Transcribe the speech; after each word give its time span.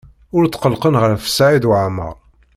Ur 0.37 0.43
tqellqen 0.47 0.95
ɣef 1.03 1.23
Saɛid 1.35 1.65
Waɛmaṛ. 1.69 2.15